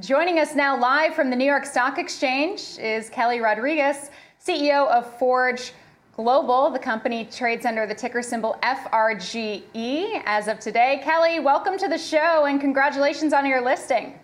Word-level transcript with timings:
Joining 0.00 0.38
us 0.38 0.54
now 0.54 0.78
live 0.78 1.14
from 1.14 1.30
the 1.30 1.36
New 1.36 1.44
York 1.44 1.64
Stock 1.64 1.98
Exchange 1.98 2.78
is 2.78 3.08
Kelly 3.08 3.40
Rodriguez, 3.40 4.10
CEO 4.44 4.86
of 4.88 5.18
Forge 5.18 5.72
Global. 6.14 6.70
The 6.70 6.78
company 6.78 7.24
trades 7.24 7.64
under 7.64 7.86
the 7.86 7.94
ticker 7.94 8.22
symbol 8.22 8.58
FRGE 8.62 10.22
as 10.26 10.48
of 10.48 10.60
today. 10.60 11.00
Kelly, 11.02 11.40
welcome 11.40 11.78
to 11.78 11.88
the 11.88 11.98
show 11.98 12.44
and 12.44 12.60
congratulations 12.60 13.32
on 13.32 13.46
your 13.46 13.62
listing. 13.62 14.18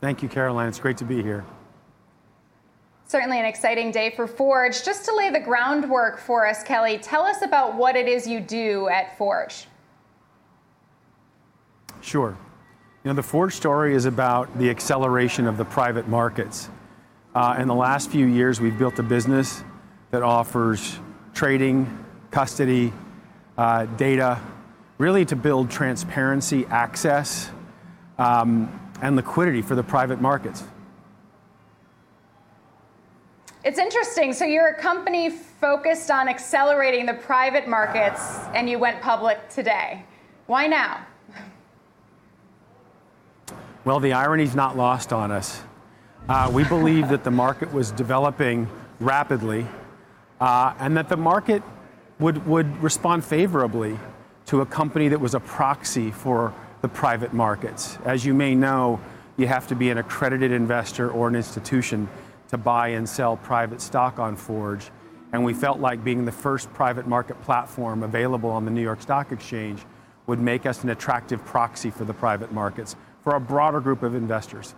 Thank 0.00 0.22
you, 0.22 0.28
Caroline. 0.28 0.68
It's 0.68 0.80
great 0.80 0.96
to 0.98 1.04
be 1.04 1.22
here. 1.22 1.44
Certainly 3.06 3.38
an 3.38 3.46
exciting 3.46 3.90
day 3.90 4.10
for 4.10 4.26
Forge. 4.26 4.84
Just 4.84 5.04
to 5.06 5.14
lay 5.14 5.30
the 5.30 5.40
groundwork 5.40 6.18
for 6.18 6.46
us, 6.46 6.62
Kelly, 6.62 6.98
tell 6.98 7.22
us 7.22 7.42
about 7.42 7.76
what 7.76 7.96
it 7.96 8.08
is 8.08 8.26
you 8.26 8.40
do 8.40 8.88
at 8.88 9.16
Forge. 9.16 9.66
Sure. 12.00 12.36
You 13.02 13.08
know, 13.08 13.14
the 13.14 13.22
Forge 13.22 13.54
story 13.54 13.94
is 13.94 14.04
about 14.04 14.58
the 14.58 14.68
acceleration 14.68 15.46
of 15.46 15.56
the 15.56 15.64
private 15.64 16.06
markets. 16.06 16.68
Uh, 17.34 17.56
in 17.58 17.66
the 17.66 17.74
last 17.74 18.10
few 18.10 18.26
years, 18.26 18.60
we've 18.60 18.78
built 18.78 18.98
a 18.98 19.02
business 19.02 19.64
that 20.10 20.22
offers 20.22 20.98
trading, 21.32 22.04
custody, 22.30 22.92
uh, 23.56 23.86
data, 23.86 24.38
really 24.98 25.24
to 25.24 25.34
build 25.34 25.70
transparency, 25.70 26.66
access, 26.66 27.50
um, 28.18 28.68
and 29.00 29.16
liquidity 29.16 29.62
for 29.62 29.74
the 29.74 29.82
private 29.82 30.20
markets. 30.20 30.62
It's 33.64 33.78
interesting. 33.78 34.34
So 34.34 34.44
you're 34.44 34.68
a 34.68 34.78
company 34.78 35.30
focused 35.30 36.10
on 36.10 36.28
accelerating 36.28 37.06
the 37.06 37.14
private 37.14 37.66
markets, 37.66 38.40
and 38.54 38.68
you 38.68 38.78
went 38.78 39.00
public 39.00 39.48
today. 39.48 40.04
Why 40.48 40.66
now? 40.66 41.06
Well, 43.82 43.98
the 43.98 44.12
irony 44.12 44.42
is 44.42 44.54
not 44.54 44.76
lost 44.76 45.10
on 45.10 45.30
us. 45.30 45.62
Uh, 46.28 46.50
we 46.52 46.64
believe 46.64 47.08
that 47.08 47.24
the 47.24 47.30
market 47.30 47.72
was 47.72 47.90
developing 47.92 48.68
rapidly 49.00 49.66
uh, 50.38 50.74
and 50.78 50.98
that 50.98 51.08
the 51.08 51.16
market 51.16 51.62
would, 52.18 52.46
would 52.46 52.82
respond 52.82 53.24
favorably 53.24 53.98
to 54.46 54.60
a 54.60 54.66
company 54.66 55.08
that 55.08 55.18
was 55.18 55.34
a 55.34 55.40
proxy 55.40 56.10
for 56.10 56.52
the 56.82 56.88
private 56.88 57.32
markets. 57.32 57.96
As 58.04 58.22
you 58.22 58.34
may 58.34 58.54
know, 58.54 59.00
you 59.38 59.46
have 59.46 59.66
to 59.68 59.74
be 59.74 59.88
an 59.88 59.96
accredited 59.96 60.52
investor 60.52 61.10
or 61.10 61.28
an 61.28 61.34
institution 61.34 62.06
to 62.48 62.58
buy 62.58 62.88
and 62.88 63.08
sell 63.08 63.38
private 63.38 63.80
stock 63.80 64.18
on 64.18 64.36
Forge. 64.36 64.90
And 65.32 65.42
we 65.42 65.54
felt 65.54 65.80
like 65.80 66.04
being 66.04 66.26
the 66.26 66.32
first 66.32 66.70
private 66.74 67.06
market 67.06 67.40
platform 67.44 68.02
available 68.02 68.50
on 68.50 68.66
the 68.66 68.70
New 68.70 68.82
York 68.82 69.00
Stock 69.00 69.32
Exchange 69.32 69.80
would 70.26 70.38
make 70.38 70.66
us 70.66 70.84
an 70.84 70.90
attractive 70.90 71.42
proxy 71.46 71.90
for 71.90 72.04
the 72.04 72.12
private 72.12 72.52
markets 72.52 72.94
for 73.22 73.36
a 73.36 73.40
broader 73.40 73.80
group 73.80 74.02
of 74.02 74.14
investors. 74.14 74.74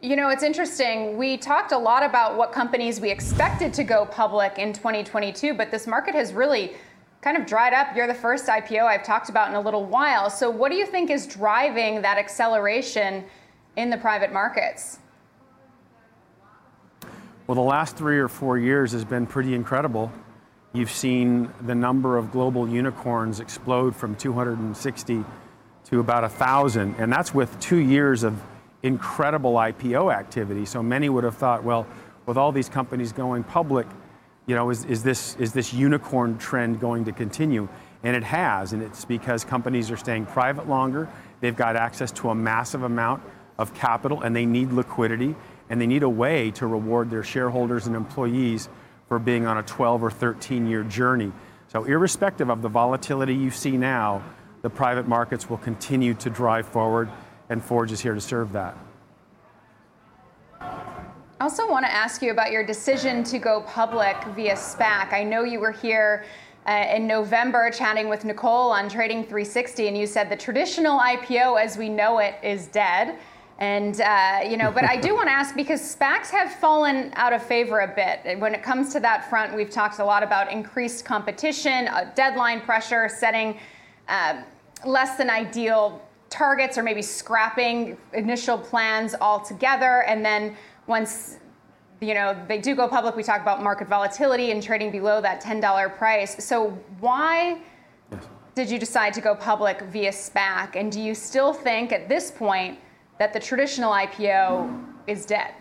You 0.00 0.14
know, 0.14 0.28
it's 0.28 0.44
interesting. 0.44 1.16
We 1.16 1.36
talked 1.36 1.72
a 1.72 1.78
lot 1.78 2.04
about 2.04 2.36
what 2.36 2.52
companies 2.52 3.00
we 3.00 3.10
expected 3.10 3.74
to 3.74 3.84
go 3.84 4.06
public 4.06 4.58
in 4.58 4.72
2022, 4.72 5.54
but 5.54 5.72
this 5.72 5.88
market 5.88 6.14
has 6.14 6.32
really 6.32 6.74
kind 7.20 7.36
of 7.36 7.46
dried 7.46 7.72
up. 7.72 7.96
You're 7.96 8.06
the 8.06 8.14
first 8.14 8.46
IPO 8.46 8.84
I've 8.84 9.02
talked 9.02 9.28
about 9.28 9.48
in 9.48 9.56
a 9.56 9.60
little 9.60 9.84
while. 9.84 10.30
So, 10.30 10.50
what 10.50 10.70
do 10.70 10.76
you 10.76 10.86
think 10.86 11.10
is 11.10 11.26
driving 11.26 12.00
that 12.02 12.16
acceleration 12.16 13.24
in 13.76 13.90
the 13.90 13.96
private 13.96 14.32
markets? 14.32 15.00
Well, 17.48 17.56
the 17.56 17.60
last 17.60 17.96
three 17.96 18.18
or 18.18 18.28
four 18.28 18.56
years 18.56 18.92
has 18.92 19.04
been 19.04 19.26
pretty 19.26 19.54
incredible. 19.54 20.12
You've 20.74 20.90
seen 20.90 21.50
the 21.62 21.74
number 21.74 22.18
of 22.18 22.30
global 22.30 22.68
unicorns 22.68 23.40
explode 23.40 23.96
from 23.96 24.14
260 24.14 25.24
to 25.90 26.00
about 26.00 26.22
1,000, 26.22 26.96
and 26.98 27.10
that's 27.12 27.32
with 27.32 27.58
two 27.60 27.78
years 27.78 28.22
of 28.22 28.40
incredible 28.82 29.54
IPO 29.54 30.12
activity. 30.14 30.66
So 30.66 30.82
many 30.82 31.08
would 31.08 31.24
have 31.24 31.36
thought, 31.36 31.64
well, 31.64 31.86
with 32.26 32.36
all 32.36 32.52
these 32.52 32.68
companies 32.68 33.12
going 33.12 33.42
public, 33.42 33.86
you 34.46 34.54
know, 34.54 34.70
is, 34.70 34.84
is, 34.84 35.02
this, 35.02 35.34
is 35.36 35.52
this 35.52 35.72
unicorn 35.72 36.38
trend 36.38 36.80
going 36.80 37.06
to 37.06 37.12
continue? 37.12 37.68
And 38.02 38.14
it 38.14 38.22
has, 38.22 38.72
and 38.72 38.82
it's 38.82 39.04
because 39.04 39.44
companies 39.44 39.90
are 39.90 39.96
staying 39.96 40.26
private 40.26 40.68
longer. 40.68 41.08
They've 41.40 41.56
got 41.56 41.74
access 41.74 42.12
to 42.12 42.30
a 42.30 42.34
massive 42.34 42.82
amount 42.82 43.22
of 43.58 43.74
capital, 43.74 44.22
and 44.22 44.36
they 44.36 44.46
need 44.46 44.72
liquidity, 44.72 45.34
and 45.70 45.80
they 45.80 45.86
need 45.86 46.02
a 46.02 46.08
way 46.08 46.50
to 46.52 46.66
reward 46.66 47.10
their 47.10 47.24
shareholders 47.24 47.86
and 47.86 47.96
employees 47.96 48.68
for 49.08 49.18
being 49.18 49.46
on 49.46 49.56
a 49.56 49.62
12 49.62 50.02
or 50.02 50.10
13 50.10 50.66
year 50.66 50.84
journey. 50.84 51.32
So, 51.68 51.84
irrespective 51.84 52.50
of 52.50 52.62
the 52.62 52.68
volatility 52.68 53.34
you 53.34 53.50
see 53.50 53.76
now, 53.76 54.22
the 54.62 54.70
private 54.70 55.06
markets 55.06 55.48
will 55.48 55.58
continue 55.58 56.14
to 56.14 56.30
drive 56.30 56.66
forward 56.66 57.08
and 57.50 57.62
Forge 57.62 57.92
is 57.92 58.00
here 58.00 58.14
to 58.14 58.20
serve 58.20 58.52
that. 58.52 58.76
I 60.60 61.44
also 61.44 61.70
want 61.70 61.84
to 61.86 61.92
ask 61.92 62.20
you 62.20 62.32
about 62.32 62.50
your 62.50 62.66
decision 62.66 63.22
to 63.24 63.38
go 63.38 63.62
public 63.62 64.16
via 64.34 64.54
SPAC. 64.54 65.12
I 65.12 65.22
know 65.22 65.44
you 65.44 65.60
were 65.60 65.70
here 65.70 66.24
uh, 66.66 66.86
in 66.94 67.06
November 67.06 67.70
chatting 67.70 68.08
with 68.08 68.24
Nicole 68.24 68.72
on 68.72 68.88
Trading 68.88 69.22
360, 69.22 69.88
and 69.88 69.96
you 69.96 70.06
said 70.06 70.28
the 70.30 70.36
traditional 70.36 70.98
IPO 70.98 71.62
as 71.62 71.78
we 71.78 71.88
know 71.88 72.18
it 72.18 72.34
is 72.42 72.66
dead. 72.66 73.18
And 73.60 74.00
uh, 74.00 74.40
you 74.48 74.56
know, 74.56 74.70
but 74.70 74.84
I 74.84 74.96
do 74.96 75.14
want 75.16 75.28
to 75.28 75.32
ask 75.32 75.54
because 75.54 75.80
SPACs 75.80 76.28
have 76.30 76.52
fallen 76.54 77.12
out 77.14 77.32
of 77.32 77.42
favor 77.42 77.80
a 77.80 77.88
bit 77.88 78.38
when 78.40 78.54
it 78.54 78.62
comes 78.62 78.92
to 78.92 79.00
that 79.00 79.30
front. 79.30 79.54
We've 79.54 79.70
talked 79.70 80.00
a 80.00 80.04
lot 80.04 80.22
about 80.22 80.52
increased 80.52 81.04
competition, 81.04 81.88
uh, 81.88 82.10
deadline 82.14 82.60
pressure, 82.60 83.08
setting 83.08 83.58
uh, 84.08 84.42
less 84.84 85.16
than 85.16 85.30
ideal 85.30 86.02
targets 86.30 86.76
or 86.76 86.82
maybe 86.82 87.02
scrapping 87.02 87.96
initial 88.12 88.58
plans 88.58 89.14
altogether. 89.20 90.02
And 90.04 90.24
then 90.24 90.56
once 90.86 91.38
you 92.00 92.14
know 92.14 92.36
they 92.46 92.58
do 92.58 92.76
go 92.76 92.86
public 92.86 93.16
we 93.16 93.22
talk 93.24 93.40
about 93.40 93.60
market 93.62 93.88
volatility 93.88 94.52
and 94.52 94.62
trading 94.62 94.90
below 94.90 95.20
that 95.20 95.42
$10 95.42 95.96
price. 95.96 96.44
So 96.44 96.70
why 97.00 97.60
yes. 98.12 98.24
did 98.54 98.70
you 98.70 98.78
decide 98.78 99.14
to 99.14 99.20
go 99.20 99.34
public 99.34 99.82
via 99.82 100.10
SPAC? 100.10 100.76
And 100.76 100.92
do 100.92 101.00
you 101.00 101.14
still 101.14 101.52
think 101.52 101.92
at 101.92 102.08
this 102.08 102.30
point 102.30 102.78
that 103.18 103.32
the 103.32 103.40
traditional 103.40 103.92
IPO 103.92 104.84
is 105.06 105.26
dead? 105.26 105.54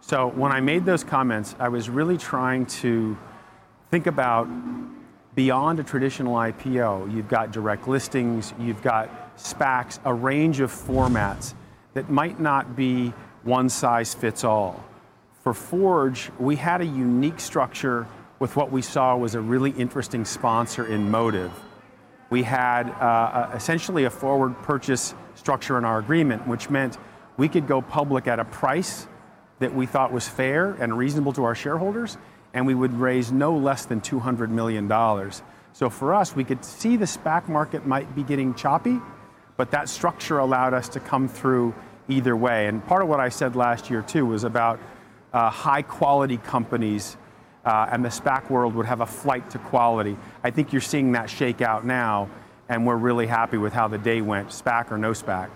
So 0.00 0.28
when 0.28 0.52
I 0.52 0.60
made 0.60 0.86
those 0.86 1.04
comments 1.04 1.54
I 1.58 1.68
was 1.68 1.90
really 1.90 2.16
trying 2.16 2.64
to 2.66 3.18
think 3.90 4.06
about 4.06 4.48
beyond 5.38 5.78
a 5.78 5.84
traditional 5.84 6.34
IPO, 6.34 7.14
you've 7.14 7.28
got 7.28 7.52
direct 7.52 7.86
listings, 7.86 8.52
you've 8.58 8.82
got 8.82 9.36
SPACs, 9.36 10.00
a 10.04 10.12
range 10.12 10.58
of 10.58 10.72
formats 10.72 11.54
that 11.94 12.10
might 12.10 12.40
not 12.40 12.74
be 12.74 13.12
one 13.44 13.68
size 13.68 14.12
fits 14.12 14.42
all. 14.42 14.82
For 15.44 15.54
Forge, 15.54 16.32
we 16.40 16.56
had 16.56 16.80
a 16.80 16.84
unique 16.84 17.38
structure 17.38 18.08
with 18.40 18.56
what 18.56 18.72
we 18.72 18.82
saw 18.82 19.16
was 19.16 19.36
a 19.36 19.40
really 19.40 19.70
interesting 19.70 20.24
sponsor 20.24 20.84
in 20.84 21.08
Motive. 21.08 21.52
We 22.30 22.42
had 22.42 22.90
uh, 22.90 23.52
essentially 23.54 24.06
a 24.06 24.10
forward 24.10 24.60
purchase 24.62 25.14
structure 25.36 25.78
in 25.78 25.84
our 25.84 26.00
agreement, 26.00 26.48
which 26.48 26.68
meant 26.68 26.98
we 27.36 27.48
could 27.48 27.68
go 27.68 27.80
public 27.80 28.26
at 28.26 28.40
a 28.40 28.44
price 28.44 29.06
that 29.60 29.72
we 29.72 29.86
thought 29.86 30.12
was 30.12 30.26
fair 30.26 30.72
and 30.80 30.98
reasonable 30.98 31.32
to 31.34 31.44
our 31.44 31.54
shareholders, 31.54 32.18
and 32.54 32.66
we 32.66 32.74
would 32.74 32.94
raise 32.94 33.30
no 33.30 33.56
less 33.56 33.84
than 33.84 34.00
$200 34.00 34.48
million. 34.48 34.88
So 35.72 35.90
for 35.90 36.14
us, 36.14 36.34
we 36.34 36.44
could 36.44 36.64
see 36.64 36.96
the 36.96 37.04
SPAC 37.04 37.48
market 37.48 37.86
might 37.86 38.14
be 38.14 38.22
getting 38.22 38.54
choppy, 38.54 38.98
but 39.56 39.70
that 39.70 39.88
structure 39.88 40.38
allowed 40.38 40.74
us 40.74 40.88
to 40.90 41.00
come 41.00 41.28
through 41.28 41.74
either 42.08 42.36
way. 42.36 42.66
And 42.66 42.84
part 42.86 43.02
of 43.02 43.08
what 43.08 43.20
I 43.20 43.28
said 43.28 43.54
last 43.54 43.90
year 43.90 44.02
too 44.02 44.26
was 44.26 44.44
about 44.44 44.80
uh, 45.32 45.50
high 45.50 45.82
quality 45.82 46.38
companies 46.38 47.16
uh, 47.64 47.88
and 47.92 48.04
the 48.04 48.08
SPAC 48.08 48.48
world 48.48 48.74
would 48.74 48.86
have 48.86 49.02
a 49.02 49.06
flight 49.06 49.50
to 49.50 49.58
quality. 49.58 50.16
I 50.42 50.50
think 50.50 50.72
you're 50.72 50.80
seeing 50.80 51.12
that 51.12 51.28
shake 51.28 51.60
out 51.60 51.84
now, 51.84 52.30
and 52.68 52.86
we're 52.86 52.96
really 52.96 53.26
happy 53.26 53.58
with 53.58 53.74
how 53.74 53.88
the 53.88 53.98
day 53.98 54.22
went, 54.22 54.48
SPAC 54.48 54.90
or 54.90 54.96
no 54.96 55.10
SPAC. 55.12 55.50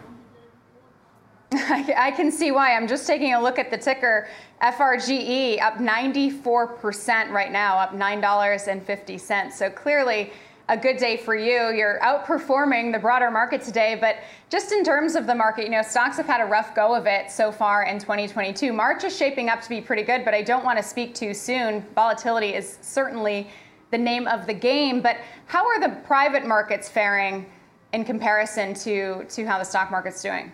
I 1.97 2.13
can 2.17 2.31
see 2.31 2.51
why. 2.51 2.75
I'm 2.75 2.89
just 2.89 3.07
taking 3.07 3.35
a 3.35 3.43
look 3.43 3.59
at 3.59 3.71
the 3.71 3.77
ticker. 3.77 4.29
FRGE 4.63 5.61
up 5.61 5.75
94% 5.75 7.31
right 7.31 7.53
now, 7.53 7.77
up 7.79 7.93
$9.50. 7.93 9.53
So 9.53 9.69
clearly 9.69 10.33
a 10.69 10.77
good 10.77 10.97
day 10.97 11.17
for 11.17 11.35
you. 11.35 11.75
You're 11.75 11.99
outperforming 12.03 12.93
the 12.93 12.99
broader 12.99 13.31
market 13.31 13.63
today, 13.63 13.99
but 14.01 14.17
just 14.49 14.73
in 14.73 14.85
terms 14.85 15.15
of 15.15 15.27
the 15.27 15.35
market, 15.35 15.65
you 15.65 15.71
know, 15.71 15.83
stocks 15.83 16.17
have 16.17 16.27
had 16.27 16.41
a 16.41 16.45
rough 16.45 16.75
go 16.75 16.95
of 16.95 17.07
it 17.07 17.31
so 17.31 17.53
far 17.53 17.83
in 17.83 17.99
2022. 17.99 18.73
March 18.73 19.05
is 19.05 19.15
shaping 19.15 19.49
up 19.49 19.61
to 19.61 19.69
be 19.69 19.81
pretty 19.81 20.03
good, 20.03 20.25
but 20.25 20.33
I 20.33 20.43
don't 20.43 20.65
want 20.65 20.79
to 20.79 20.85
speak 20.85 21.15
too 21.15 21.35
soon. 21.35 21.85
Volatility 21.95 22.55
is 22.55 22.79
certainly 22.81 23.49
the 23.91 23.99
name 23.99 24.27
of 24.27 24.47
the 24.47 24.55
game, 24.55 25.03
but 25.03 25.19
how 25.47 25.67
are 25.67 25.81
the 25.81 25.97
private 26.05 26.47
markets 26.47 26.89
faring 26.89 27.45
in 27.93 28.05
comparison 28.05 28.73
to 28.73 29.25
to 29.25 29.45
how 29.45 29.59
the 29.59 29.65
stock 29.65 29.91
market's 29.91 30.23
doing? 30.23 30.51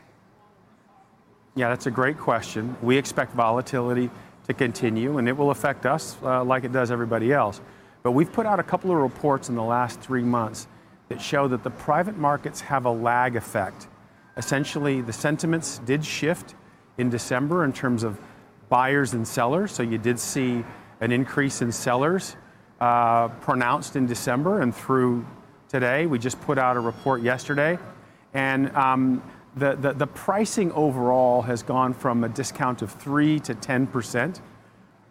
Yeah, 1.55 1.69
that's 1.69 1.87
a 1.87 1.91
great 1.91 2.19
question. 2.19 2.77
We 2.83 2.97
expect 2.97 3.35
volatility 3.35 4.11
to 4.47 4.55
continue, 4.55 5.19
and 5.19 5.29
it 5.29 5.37
will 5.37 5.51
affect 5.51 5.87
us 5.87 6.17
uh, 6.23 6.45
like 6.45 6.65
it 6.65 6.73
does 6.73 6.91
everybody 6.91 7.33
else. 7.33 7.61
But 8.03 8.13
we've 8.13 8.33
put 8.33 8.47
out 8.47 8.61
a 8.61 8.63
couple 8.63 8.91
of 8.91 8.99
reports 8.99 9.49
in 9.49 9.55
the 9.55 9.63
last 9.63 10.01
three 10.01 10.23
months 10.23 10.69
that 11.09 11.21
show 11.21 11.49
that 11.49 11.63
the 11.65 11.71
private 11.71 12.17
markets 12.17 12.61
have 12.61 12.85
a 12.85 12.91
lag 12.91 13.37
effect. 13.37 13.89
Essentially, 14.37 15.01
the 15.01 15.13
sentiments 15.13 15.79
did 15.85 16.05
shift 16.05 16.55
in 16.97 17.11
December 17.11 17.65
in 17.65 17.73
terms 17.73 18.03
of 18.03 18.19
buyers 18.69 19.15
and 19.15 19.27
sellers. 19.27 19.73
So 19.73 19.83
you 19.83 19.99
did 19.99 20.19
see 20.19 20.65
an 21.01 21.13
increase 21.13 21.63
in 21.63 21.73
sellers 21.73 22.37
uh, 22.81 23.29
pronounced 23.29 23.97
in 23.97 24.07
December 24.07 24.61
and 24.61 24.75
through 24.75 25.27
today. 25.69 26.07
We 26.07 26.19
just 26.19 26.41
put 26.43 26.59
out 26.59 26.77
a 26.77 26.81
report 26.81 27.23
yesterday. 27.23 27.79
And 28.35 28.71
um, 28.77 29.23
the, 29.57 29.75
the, 29.77 29.93
the 29.93 30.07
pricing 30.07 30.71
overall 30.73 31.43
has 31.43 31.63
gone 31.63 31.95
from 31.95 32.25
a 32.25 32.29
discount 32.29 32.83
of 32.83 32.93
3 32.93 33.41
to 33.41 33.55
10% 33.55 34.41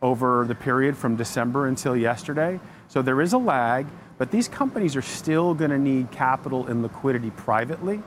over 0.02 0.46
the 0.48 0.56
period 0.56 0.96
from 0.96 1.16
December 1.16 1.68
until 1.68 1.96
yesterday. 1.96 2.60
So 2.88 3.02
there 3.02 3.22
is 3.22 3.34
a 3.34 3.38
lag, 3.38 3.88
but 4.18 4.32
these 4.32 4.48
companies 4.48 4.96
are 4.96 5.02
still 5.02 5.54
going 5.54 5.72
to 5.72 5.80
need 5.80 6.12
capital 6.12 6.68
and 6.68 6.82
liquidity 6.84 7.32
privately. 7.32 8.02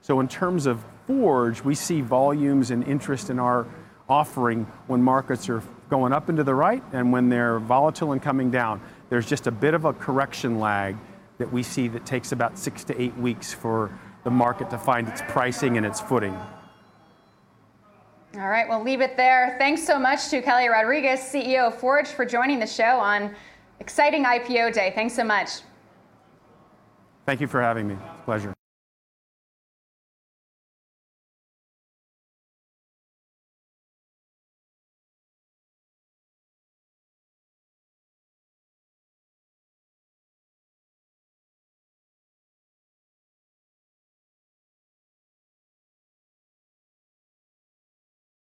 So 0.00 0.20
in 0.20 0.28
terms 0.28 0.66
of 0.66 0.84
Forge, 1.06 1.62
we 1.62 1.74
see 1.74 2.00
volumes 2.00 2.70
and 2.70 2.82
interest 2.84 3.30
in 3.30 3.38
our 3.38 3.66
offering 4.08 4.66
when 4.86 5.02
markets 5.02 5.48
are 5.48 5.62
going 5.88 6.12
up 6.12 6.28
and 6.28 6.38
to 6.38 6.44
the 6.44 6.54
right 6.54 6.82
and 6.92 7.12
when 7.12 7.28
they're 7.28 7.58
volatile 7.58 8.12
and 8.12 8.22
coming 8.22 8.50
down. 8.50 8.80
There's 9.08 9.26
just 9.26 9.46
a 9.46 9.50
bit 9.50 9.74
of 9.74 9.84
a 9.84 9.92
correction 9.92 10.58
lag 10.58 10.96
that 11.38 11.52
we 11.52 11.62
see 11.62 11.86
that 11.88 12.06
takes 12.06 12.32
about 12.32 12.58
six 12.58 12.82
to 12.84 13.00
eight 13.00 13.16
weeks 13.16 13.52
for 13.52 13.96
the 14.26 14.30
market 14.30 14.68
to 14.68 14.76
find 14.76 15.06
its 15.06 15.22
pricing 15.28 15.76
and 15.76 15.86
its 15.86 16.00
footing. 16.00 16.36
All 18.34 18.48
right, 18.48 18.68
we'll 18.68 18.82
leave 18.82 19.00
it 19.00 19.16
there. 19.16 19.54
Thanks 19.56 19.86
so 19.86 20.00
much 20.00 20.30
to 20.30 20.42
Kelly 20.42 20.66
Rodriguez, 20.68 21.20
CEO 21.20 21.68
of 21.68 21.78
Forge, 21.78 22.08
for 22.08 22.26
joining 22.26 22.58
the 22.58 22.66
show 22.66 22.98
on 22.98 23.36
exciting 23.78 24.24
IPO 24.24 24.72
day. 24.74 24.90
Thanks 24.96 25.14
so 25.14 25.22
much. 25.22 25.60
Thank 27.24 27.40
you 27.40 27.46
for 27.46 27.62
having 27.62 27.86
me. 27.86 27.94
It's 27.94 28.20
a 28.20 28.24
pleasure. 28.24 28.56